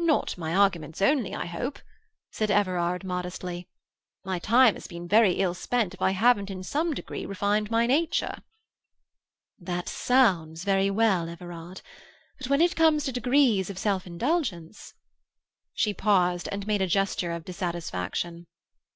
[0.00, 1.78] "Not my arguments only, I hope,"
[2.32, 3.68] said Everard modestly.
[4.24, 7.86] "My time has been very ill spent if I haven't in some degree, refined my
[7.86, 8.42] nature."
[9.56, 11.82] "That sounds very well, Everard.
[12.38, 14.94] But when it comes to degrees of self indulgence—"
[15.74, 18.48] She paused and made a gesture of dissatisfaction.